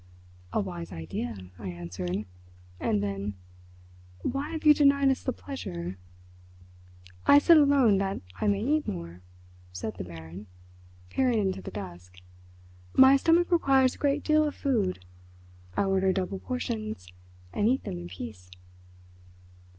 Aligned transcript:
"A 0.51 0.59
wise 0.59 0.91
idea," 0.91 1.37
I 1.59 1.67
answered. 1.67 2.25
And 2.79 3.03
then: 3.03 3.35
"Why 4.23 4.49
have 4.49 4.65
you 4.65 4.73
denied 4.73 5.09
us 5.09 5.21
the 5.21 5.31
pleasure—" 5.31 5.99
"I 7.27 7.37
sit 7.37 7.55
alone 7.55 7.99
that 7.99 8.19
I 8.37 8.47
may 8.47 8.63
eat 8.63 8.87
more," 8.87 9.21
said 9.71 9.97
the 9.97 10.03
Baron, 10.03 10.47
peering 11.11 11.37
into 11.37 11.61
the 11.61 11.69
dusk; 11.69 12.17
"my 12.95 13.15
stomach 13.15 13.51
requires 13.51 13.93
a 13.93 13.99
great 13.99 14.23
deal 14.23 14.43
of 14.47 14.55
food. 14.55 15.05
I 15.77 15.83
order 15.83 16.11
double 16.11 16.39
portions, 16.39 17.07
and 17.53 17.69
eat 17.69 17.83
them 17.83 17.99
in 17.99 18.07
peace." 18.09 18.49